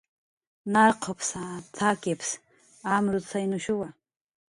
[0.71, 1.43] "Narqupsa,
[1.75, 2.29] t""akips
[2.93, 3.87] amrutzaynushuwa"